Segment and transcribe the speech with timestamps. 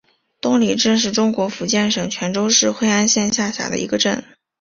[0.41, 4.23] 东岭镇是中国福建省泉州市惠安县下辖的一个镇。